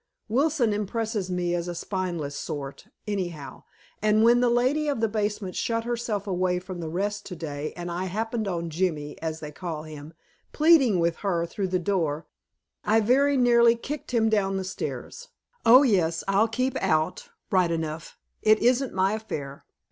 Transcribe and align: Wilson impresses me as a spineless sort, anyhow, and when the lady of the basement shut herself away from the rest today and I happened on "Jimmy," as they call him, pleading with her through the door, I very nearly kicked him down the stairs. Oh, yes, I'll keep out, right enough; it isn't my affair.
Wilson 0.27 0.73
impresses 0.73 1.29
me 1.29 1.53
as 1.53 1.67
a 1.67 1.75
spineless 1.75 2.35
sort, 2.35 2.87
anyhow, 3.07 3.61
and 4.01 4.23
when 4.23 4.39
the 4.39 4.49
lady 4.49 4.87
of 4.87 4.99
the 4.99 5.07
basement 5.07 5.55
shut 5.55 5.83
herself 5.83 6.25
away 6.25 6.57
from 6.57 6.79
the 6.79 6.89
rest 6.89 7.23
today 7.23 7.71
and 7.77 7.91
I 7.91 8.05
happened 8.05 8.47
on 8.47 8.71
"Jimmy," 8.71 9.21
as 9.21 9.41
they 9.41 9.51
call 9.51 9.83
him, 9.83 10.15
pleading 10.53 10.99
with 10.99 11.17
her 11.17 11.45
through 11.45 11.67
the 11.67 11.77
door, 11.77 12.25
I 12.83 12.99
very 12.99 13.37
nearly 13.37 13.75
kicked 13.75 14.09
him 14.09 14.27
down 14.27 14.57
the 14.57 14.63
stairs. 14.63 15.27
Oh, 15.67 15.83
yes, 15.83 16.23
I'll 16.27 16.47
keep 16.47 16.75
out, 16.81 17.29
right 17.51 17.69
enough; 17.69 18.17
it 18.41 18.57
isn't 18.57 18.95
my 18.95 19.13
affair. 19.13 19.65